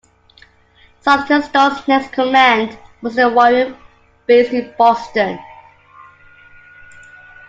[1.05, 3.77] Saltonstall's next command was the "Warren",
[4.25, 5.37] based in Boston.